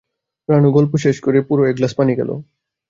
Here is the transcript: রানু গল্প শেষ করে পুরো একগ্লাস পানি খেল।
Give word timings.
রানু 0.49 0.69
গল্প 0.77 0.93
শেষ 1.03 1.17
করে 1.25 1.39
পুরো 1.47 1.61
একগ্লাস 1.65 1.93
পানি 1.99 2.13
খেল। 2.17 2.31